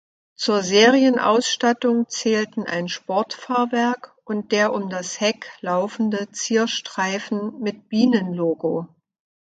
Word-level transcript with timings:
Zur 0.35 0.63
Serienausstattung 0.63 2.09
zählten 2.09 2.63
ein 2.63 2.89
Sportfahrwerk 2.89 4.17
und 4.25 4.51
der 4.51 4.73
um 4.73 4.89
das 4.89 5.21
Heck 5.21 5.51
laufende 5.61 6.31
Zierstreifen 6.31 7.59
mit 7.59 7.87
Bienen-Logo. 7.87 8.87